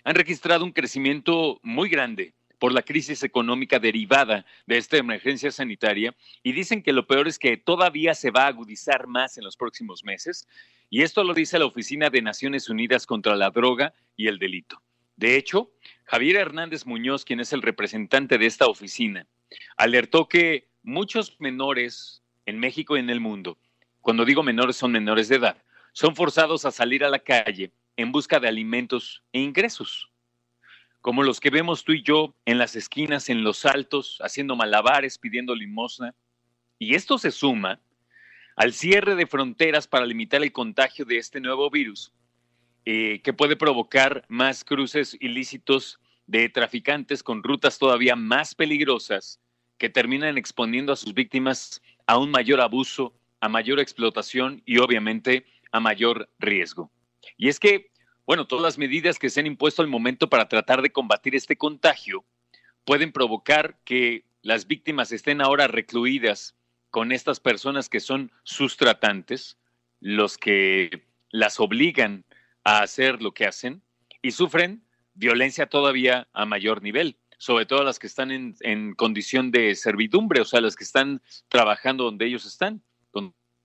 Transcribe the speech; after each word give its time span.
han 0.03 0.15
registrado 0.15 0.63
un 0.63 0.71
crecimiento 0.71 1.59
muy 1.61 1.89
grande 1.89 2.33
por 2.59 2.73
la 2.73 2.81
crisis 2.81 3.23
económica 3.23 3.79
derivada 3.79 4.45
de 4.65 4.77
esta 4.77 4.97
emergencia 4.97 5.51
sanitaria 5.51 6.15
y 6.43 6.51
dicen 6.51 6.81
que 6.81 6.93
lo 6.93 7.07
peor 7.07 7.27
es 7.27 7.39
que 7.39 7.57
todavía 7.57 8.13
se 8.13 8.31
va 8.31 8.43
a 8.43 8.47
agudizar 8.47 9.07
más 9.07 9.37
en 9.37 9.43
los 9.43 9.57
próximos 9.57 10.03
meses 10.03 10.47
y 10.89 11.01
esto 11.01 11.23
lo 11.23 11.33
dice 11.33 11.59
la 11.59 11.65
Oficina 11.65 12.09
de 12.09 12.21
Naciones 12.21 12.69
Unidas 12.69 13.05
contra 13.05 13.35
la 13.35 13.49
Droga 13.49 13.93
y 14.15 14.27
el 14.27 14.39
Delito. 14.39 14.81
De 15.15 15.35
hecho, 15.35 15.71
Javier 16.05 16.37
Hernández 16.37 16.85
Muñoz, 16.85 17.25
quien 17.25 17.39
es 17.39 17.51
el 17.51 17.61
representante 17.61 18.37
de 18.37 18.45
esta 18.45 18.67
oficina, 18.67 19.27
alertó 19.75 20.27
que 20.27 20.69
muchos 20.83 21.35
menores 21.39 22.23
en 22.45 22.59
México 22.59 22.95
y 22.95 22.99
en 23.01 23.09
el 23.09 23.19
mundo, 23.19 23.57
cuando 23.99 24.25
digo 24.25 24.43
menores 24.43 24.77
son 24.77 24.91
menores 24.91 25.27
de 25.27 25.35
edad, 25.35 25.63
son 25.91 26.15
forzados 26.15 26.65
a 26.65 26.71
salir 26.71 27.03
a 27.03 27.09
la 27.09 27.19
calle 27.19 27.71
en 27.97 28.11
busca 28.11 28.39
de 28.39 28.47
alimentos 28.47 29.23
e 29.33 29.39
ingresos, 29.41 30.09
como 31.07 31.23
los 31.23 31.39
que 31.39 31.49
vemos 31.49 31.85
tú 31.85 31.93
y 31.93 32.03
yo 32.03 32.35
en 32.43 32.57
las 32.57 32.75
esquinas, 32.75 33.29
en 33.29 33.41
los 33.41 33.65
altos, 33.65 34.17
haciendo 34.19 34.57
malabares, 34.57 35.17
pidiendo 35.17 35.55
limosna. 35.55 36.13
Y 36.79 36.95
esto 36.95 37.17
se 37.17 37.31
suma 37.31 37.79
al 38.57 38.73
cierre 38.73 39.15
de 39.15 39.25
fronteras 39.25 39.87
para 39.87 40.05
limitar 40.05 40.43
el 40.43 40.51
contagio 40.51 41.05
de 41.05 41.15
este 41.17 41.39
nuevo 41.39 41.69
virus, 41.69 42.11
eh, 42.83 43.21
que 43.23 43.31
puede 43.31 43.55
provocar 43.55 44.25
más 44.27 44.65
cruces 44.65 45.15
ilícitos 45.21 45.97
de 46.25 46.49
traficantes 46.49 47.23
con 47.23 47.41
rutas 47.41 47.79
todavía 47.79 48.17
más 48.17 48.53
peligrosas 48.53 49.39
que 49.77 49.87
terminan 49.87 50.37
exponiendo 50.37 50.91
a 50.91 50.97
sus 50.97 51.13
víctimas 51.13 51.81
a 52.05 52.17
un 52.17 52.31
mayor 52.31 52.59
abuso, 52.59 53.13
a 53.39 53.47
mayor 53.47 53.79
explotación 53.79 54.61
y 54.65 54.79
obviamente 54.79 55.45
a 55.71 55.79
mayor 55.79 56.29
riesgo. 56.37 56.91
Y 57.37 57.47
es 57.47 57.61
que, 57.61 57.91
bueno, 58.27 58.45
todas 58.45 58.61
las 58.61 58.77
medidas 58.77 59.17
que 59.17 59.29
se 59.29 59.39
han 59.39 59.47
impuesto 59.47 59.81
al 59.81 59.87
momento 59.87 60.29
para 60.29 60.49
tratar 60.49 60.81
de 60.81 60.91
combatir 60.91 61.33
este 61.35 61.55
contagio 61.55 62.25
pueden 62.85 63.11
provocar 63.11 63.79
que 63.85 64.25
las 64.41 64.67
víctimas 64.67 65.11
estén 65.11 65.41
ahora 65.41 65.67
recluidas 65.67 66.55
con 66.91 67.11
estas 67.11 67.39
personas 67.39 67.89
que 67.89 67.99
son 67.99 68.31
sus 68.43 68.77
tratantes, 68.77 69.57
los 69.99 70.37
que 70.37 71.07
las 71.31 71.59
obligan 71.59 72.25
a 72.63 72.81
hacer 72.81 73.21
lo 73.21 73.33
que 73.33 73.45
hacen 73.45 73.81
y 74.21 74.31
sufren 74.31 74.83
violencia 75.13 75.67
todavía 75.67 76.27
a 76.33 76.45
mayor 76.45 76.83
nivel 76.83 77.17
sobre 77.37 77.65
todo 77.65 77.83
las 77.83 77.99
que 77.99 78.07
están 78.07 78.31
en, 78.31 78.95
condición 78.95 79.51
de 79.51 79.75
servidumbre, 79.75 80.41
o 80.41 80.45
sea, 80.45 80.61
las 80.61 80.75
que 80.75 80.83
están 80.83 81.21
trabajando 81.49 82.03
donde 82.03 82.25
ellos 82.25 82.45
están, 82.45 82.81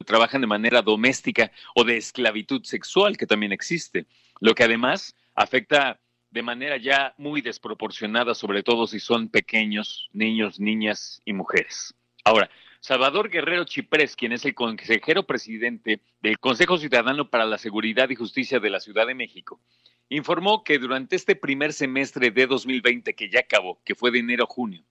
trabajan 0.05 0.41
de 0.41 0.47
manera 0.47 0.83
doméstica 0.83 1.51
o 1.75 1.85
de 1.85 1.97
esclavitud 1.97 2.63
sexual, 2.65 3.17
que 3.17 3.27
también 3.27 3.53
existe, 3.53 4.07
lo 4.41 4.55
que 4.55 4.65
además 4.65 5.17
afecta 5.35 6.01
de 6.31 6.43
manera 6.43 6.79
ya 6.79 7.15
muy 7.19 7.43
desproporcionada, 7.43 8.35
sobre 8.35 8.63
todo 8.63 8.87
si 8.87 9.01
son 9.01 9.29
pequeños, 9.29 10.09
niños, 10.13 10.59
niñas 10.59 11.21
y 11.25 11.33
mujeres. 11.35 11.95
Ahora, 12.25 12.51
Salvador 12.81 13.31
Guerrero 13.31 13.65
Chiprés, 13.65 14.17
quien 14.17 14.33
es 14.33 14.45
el 14.45 14.55
consejero 14.55 15.25
presidente 15.25 16.01
del 16.21 16.39
Consejo 16.39 16.79
Ciudadano 16.79 17.31
para 17.31 17.45
la 17.45 17.59
Seguridad 17.59 18.11
y 18.11 18.17
Justicia 18.17 18.59
de 18.59 18.71
la 18.71 18.81
Ciudad 18.81 19.07
de 19.07 19.15
México, 19.15 19.61
informó 20.09 20.65
que 20.65 20.79
durante 20.79 21.17
este 21.17 21.37
primer 21.37 21.73
semestre 21.73 22.31
de 22.31 22.47
2020 22.47 23.15
que 23.15 23.31
ya 23.31 23.41
acabó, 23.41 23.81
que 23.84 23.95
fue 23.95 24.11
de 24.11 24.19
enero 24.19 24.45
a 24.45 24.47
junio, 24.53 24.83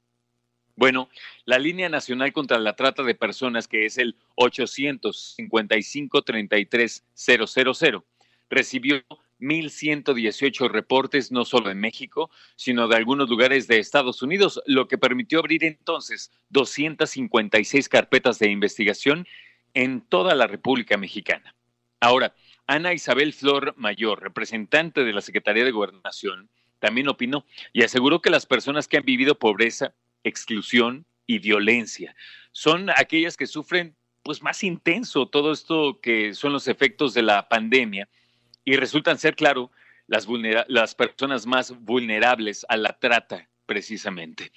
bueno, 0.81 1.09
la 1.45 1.59
línea 1.59 1.89
nacional 1.89 2.33
contra 2.33 2.57
la 2.57 2.75
trata 2.75 3.03
de 3.03 3.13
personas, 3.13 3.67
que 3.67 3.85
es 3.85 3.99
el 3.99 4.15
855 4.33 6.23
33000 6.23 8.01
recibió 8.49 9.03
1.118 9.39 10.71
reportes, 10.71 11.31
no 11.31 11.45
solo 11.45 11.69
en 11.69 11.79
México, 11.79 12.31
sino 12.55 12.87
de 12.87 12.95
algunos 12.95 13.29
lugares 13.29 13.67
de 13.67 13.77
Estados 13.77 14.23
Unidos, 14.23 14.59
lo 14.65 14.87
que 14.87 14.97
permitió 14.97 15.37
abrir 15.37 15.63
entonces 15.63 16.31
256 16.49 17.87
carpetas 17.87 18.39
de 18.39 18.49
investigación 18.49 19.27
en 19.75 20.01
toda 20.01 20.33
la 20.33 20.47
República 20.47 20.97
Mexicana. 20.97 21.53
Ahora, 21.99 22.33
Ana 22.65 22.91
Isabel 22.93 23.33
Flor 23.33 23.75
Mayor, 23.77 24.23
representante 24.23 25.03
de 25.03 25.13
la 25.13 25.21
Secretaría 25.21 25.63
de 25.63 25.69
Gobernación, 25.69 26.49
también 26.79 27.07
opinó 27.07 27.45
y 27.71 27.83
aseguró 27.83 28.23
que 28.23 28.31
las 28.31 28.47
personas 28.47 28.87
que 28.87 28.97
han 28.97 29.05
vivido 29.05 29.37
pobreza, 29.37 29.93
exclusión 30.23 31.05
y 31.25 31.39
violencia 31.39 32.15
son 32.51 32.89
aquellas 32.89 33.37
que 33.37 33.47
sufren 33.47 33.95
pues 34.23 34.41
más 34.41 34.63
intenso 34.63 35.27
todo 35.27 35.51
esto 35.51 35.99
que 36.01 36.33
son 36.33 36.53
los 36.53 36.67
efectos 36.67 37.13
de 37.13 37.23
la 37.23 37.47
pandemia 37.49 38.07
y 38.63 38.75
resultan 38.75 39.17
ser, 39.17 39.35
claro, 39.35 39.71
las, 40.07 40.27
las 40.67 40.95
personas 40.95 41.47
más 41.47 41.71
vulnerables 41.79 42.65
a 42.69 42.77
la 42.77 42.99
trata 42.99 43.49
precisamente. 43.65 44.51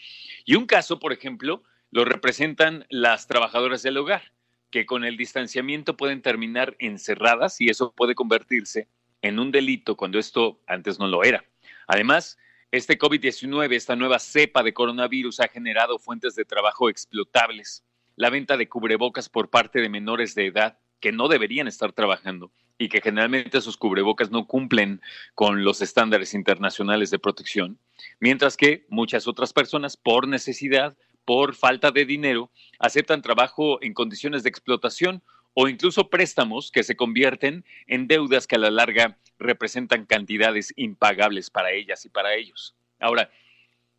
Y 0.44 0.56
un 0.56 0.66
caso, 0.66 0.98
por 0.98 1.12
ejemplo, 1.12 1.62
lo 1.90 2.04
representan 2.04 2.84
las 2.90 3.26
trabajadoras 3.26 3.82
del 3.82 3.96
hogar 3.96 4.32
que 4.70 4.86
con 4.86 5.04
el 5.04 5.16
distanciamiento 5.16 5.96
pueden 5.96 6.20
terminar 6.20 6.74
encerradas 6.80 7.60
y 7.60 7.70
eso 7.70 7.92
puede 7.92 8.16
convertirse 8.16 8.88
en 9.22 9.38
un 9.38 9.52
delito 9.52 9.96
cuando 9.96 10.18
esto 10.18 10.60
antes 10.66 10.98
no 10.98 11.06
lo 11.06 11.22
era. 11.22 11.44
Además, 11.86 12.36
este 12.76 12.98
COVID-19, 12.98 13.72
esta 13.72 13.94
nueva 13.94 14.18
cepa 14.18 14.64
de 14.64 14.74
coronavirus, 14.74 15.38
ha 15.38 15.46
generado 15.46 16.00
fuentes 16.00 16.34
de 16.34 16.44
trabajo 16.44 16.88
explotables. 16.88 17.84
La 18.16 18.30
venta 18.30 18.56
de 18.56 18.68
cubrebocas 18.68 19.28
por 19.28 19.48
parte 19.48 19.80
de 19.80 19.88
menores 19.88 20.34
de 20.34 20.46
edad 20.46 20.76
que 20.98 21.12
no 21.12 21.28
deberían 21.28 21.68
estar 21.68 21.92
trabajando 21.92 22.50
y 22.76 22.88
que 22.88 23.00
generalmente 23.00 23.58
esos 23.58 23.76
cubrebocas 23.76 24.32
no 24.32 24.48
cumplen 24.48 25.00
con 25.36 25.62
los 25.62 25.82
estándares 25.82 26.34
internacionales 26.34 27.10
de 27.12 27.20
protección, 27.20 27.78
mientras 28.18 28.56
que 28.56 28.86
muchas 28.88 29.28
otras 29.28 29.52
personas, 29.52 29.96
por 29.96 30.26
necesidad, 30.26 30.96
por 31.24 31.54
falta 31.54 31.92
de 31.92 32.04
dinero, 32.04 32.50
aceptan 32.80 33.22
trabajo 33.22 33.80
en 33.84 33.94
condiciones 33.94 34.42
de 34.42 34.48
explotación 34.48 35.22
o 35.54 35.68
incluso 35.68 36.10
préstamos 36.10 36.70
que 36.70 36.82
se 36.82 36.96
convierten 36.96 37.64
en 37.86 38.06
deudas 38.06 38.46
que 38.46 38.56
a 38.56 38.58
la 38.58 38.70
larga 38.70 39.18
representan 39.38 40.04
cantidades 40.04 40.72
impagables 40.76 41.50
para 41.50 41.72
ellas 41.72 42.04
y 42.04 42.08
para 42.08 42.34
ellos. 42.34 42.74
Ahora, 43.00 43.30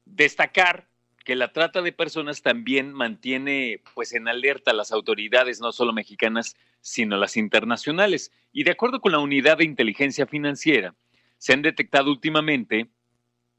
destacar 0.05 0.87
que 1.23 1.35
la 1.35 1.51
trata 1.51 1.81
de 1.81 1.91
personas 1.91 2.43
también 2.43 2.93
mantiene 2.93 3.81
pues 3.95 4.13
en 4.13 4.27
alerta 4.27 4.71
a 4.71 4.75
las 4.75 4.91
autoridades 4.91 5.59
no 5.59 5.71
solo 5.71 5.91
mexicanas, 5.91 6.55
sino 6.81 7.17
las 7.17 7.35
internacionales. 7.35 8.31
Y 8.53 8.63
de 8.63 8.71
acuerdo 8.71 9.01
con 9.01 9.11
la 9.11 9.19
Unidad 9.19 9.57
de 9.57 9.65
Inteligencia 9.65 10.27
Financiera, 10.27 10.93
se 11.39 11.53
han 11.53 11.63
detectado 11.63 12.11
últimamente 12.11 12.89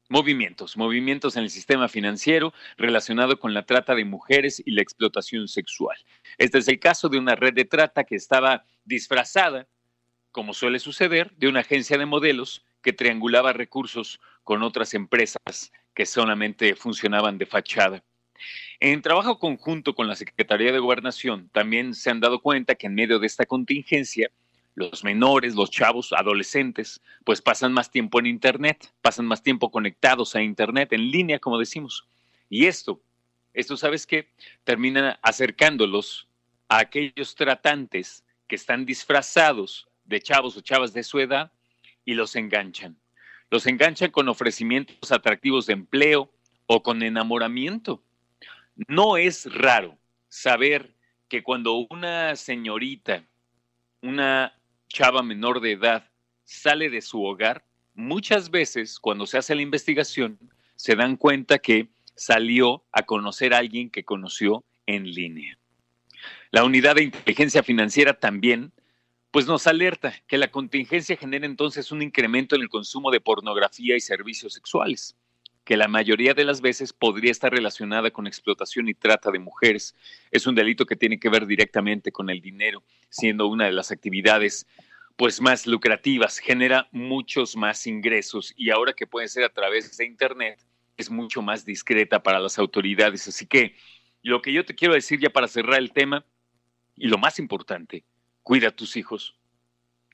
movimientos, 0.09 0.77
movimientos 0.77 1.35
en 1.35 1.43
el 1.43 1.49
sistema 1.49 1.87
financiero 1.87 2.53
relacionado 2.77 3.39
con 3.39 3.53
la 3.53 3.65
trata 3.65 3.95
de 3.95 4.05
mujeres 4.05 4.61
y 4.65 4.71
la 4.71 4.81
explotación 4.81 5.47
sexual. 5.47 5.97
Este 6.37 6.59
es 6.59 6.67
el 6.67 6.79
caso 6.79 7.09
de 7.09 7.17
una 7.17 7.35
red 7.35 7.53
de 7.53 7.65
trata 7.65 8.03
que 8.03 8.15
estaba 8.15 8.65
disfrazada, 8.85 9.67
como 10.31 10.53
suele 10.53 10.79
suceder, 10.79 11.31
de 11.37 11.47
una 11.47 11.61
agencia 11.61 11.97
de 11.97 12.05
modelos 12.05 12.63
que 12.81 12.93
triangulaba 12.93 13.53
recursos 13.53 14.19
con 14.43 14.63
otras 14.63 14.93
empresas 14.93 15.71
que 15.93 16.05
solamente 16.05 16.75
funcionaban 16.75 17.37
de 17.37 17.45
fachada. 17.45 18.03
En 18.79 19.01
trabajo 19.01 19.39
conjunto 19.39 19.95
con 19.95 20.07
la 20.07 20.15
Secretaría 20.15 20.71
de 20.71 20.79
Gobernación, 20.79 21.49
también 21.49 21.95
se 21.95 22.11
han 22.11 22.19
dado 22.19 22.41
cuenta 22.41 22.75
que 22.75 22.87
en 22.87 22.93
medio 22.93 23.17
de 23.17 23.25
esta 23.25 23.45
contingencia, 23.45 24.29
los 24.77 25.03
menores, 25.03 25.55
los 25.55 25.71
chavos, 25.71 26.13
adolescentes, 26.13 27.01
pues 27.23 27.41
pasan 27.41 27.73
más 27.73 27.89
tiempo 27.89 28.19
en 28.19 28.27
Internet, 28.27 28.93
pasan 29.01 29.25
más 29.25 29.41
tiempo 29.41 29.71
conectados 29.71 30.35
a 30.35 30.43
Internet, 30.43 30.93
en 30.93 31.09
línea, 31.09 31.39
como 31.39 31.57
decimos. 31.57 32.05
Y 32.47 32.67
esto, 32.67 33.01
esto, 33.55 33.75
¿sabes 33.75 34.05
qué? 34.05 34.29
Termina 34.63 35.17
acercándolos 35.23 36.27
a 36.69 36.77
aquellos 36.77 37.33
tratantes 37.33 38.23
que 38.47 38.55
están 38.55 38.85
disfrazados 38.85 39.87
de 40.05 40.21
chavos 40.21 40.55
o 40.55 40.61
chavas 40.61 40.93
de 40.93 41.01
su 41.01 41.19
edad 41.19 41.51
y 42.05 42.13
los 42.13 42.35
enganchan. 42.35 42.99
Los 43.49 43.65
enganchan 43.65 44.11
con 44.11 44.29
ofrecimientos 44.29 45.11
atractivos 45.11 45.65
de 45.65 45.73
empleo 45.73 46.31
o 46.67 46.83
con 46.83 47.01
enamoramiento. 47.01 48.03
No 48.87 49.17
es 49.17 49.51
raro 49.51 49.97
saber 50.29 50.93
que 51.29 51.41
cuando 51.41 51.87
una 51.89 52.35
señorita, 52.35 53.23
una 54.03 54.53
chava 54.87 55.23
menor 55.23 55.61
de 55.61 55.73
edad 55.73 56.09
sale 56.43 56.89
de 56.89 57.01
su 57.01 57.23
hogar, 57.23 57.65
muchas 57.93 58.49
veces 58.49 58.99
cuando 58.99 59.25
se 59.25 59.37
hace 59.37 59.55
la 59.55 59.61
investigación 59.61 60.39
se 60.75 60.95
dan 60.95 61.17
cuenta 61.17 61.59
que 61.59 61.89
salió 62.15 62.83
a 62.91 63.03
conocer 63.03 63.53
a 63.53 63.57
alguien 63.57 63.89
que 63.89 64.03
conoció 64.03 64.63
en 64.85 65.03
línea. 65.03 65.57
La 66.51 66.63
unidad 66.63 66.95
de 66.95 67.03
inteligencia 67.03 67.63
financiera 67.63 68.19
también 68.19 68.71
pues 69.31 69.45
nos 69.45 69.67
alerta 69.67 70.15
que 70.27 70.37
la 70.37 70.49
contingencia 70.49 71.17
genera 71.17 71.45
entonces 71.45 71.91
un 71.91 72.01
incremento 72.01 72.55
en 72.55 72.61
el 72.61 72.69
consumo 72.69 73.11
de 73.11 73.21
pornografía 73.21 73.95
y 73.95 73.99
servicios 73.99 74.53
sexuales, 74.53 75.15
que 75.67 75.75
la 75.75 75.89
mayoría 75.89 76.33
de 76.33 76.45
las 76.45 76.61
veces 76.61 76.93
podría 76.93 77.29
estar 77.29 77.51
relacionada 77.51 78.09
con 78.09 78.25
explotación 78.25 78.87
y 78.87 78.93
trata 78.93 79.31
de 79.31 79.39
mujeres. 79.39 79.97
Es 80.31 80.47
un 80.47 80.55
delito 80.55 80.85
que 80.85 80.95
tiene 80.95 81.19
que 81.19 81.27
ver 81.27 81.45
directamente 81.45 82.13
con 82.13 82.29
el 82.29 82.39
dinero, 82.39 82.85
siendo 83.09 83.47
una 83.47 83.65
de 83.65 83.73
las 83.73 83.91
actividades 83.91 84.65
pues 85.17 85.41
más 85.41 85.67
lucrativas, 85.67 86.37
genera 86.37 86.87
muchos 86.93 87.57
más 87.57 87.85
ingresos 87.85 88.53
y 88.55 88.69
ahora 88.69 88.93
que 88.93 89.07
puede 89.07 89.27
ser 89.27 89.43
a 89.43 89.49
través 89.49 89.97
de 89.97 90.05
internet 90.05 90.57
es 90.95 91.11
mucho 91.11 91.41
más 91.41 91.65
discreta 91.65 92.23
para 92.23 92.39
las 92.39 92.57
autoridades. 92.57 93.27
Así 93.27 93.45
que 93.45 93.75
lo 94.23 94.41
que 94.41 94.53
yo 94.53 94.63
te 94.63 94.73
quiero 94.73 94.93
decir 94.93 95.19
ya 95.19 95.31
para 95.31 95.49
cerrar 95.49 95.79
el 95.79 95.91
tema 95.91 96.23
y 96.95 97.09
lo 97.09 97.17
más 97.17 97.39
importante, 97.39 98.05
cuida 98.41 98.69
a 98.69 98.71
tus 98.71 98.95
hijos. 98.95 99.35